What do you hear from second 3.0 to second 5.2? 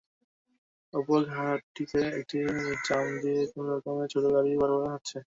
দিয়ে কোনো রকমে ছোট গাড়ি পারাপার হচ্ছে।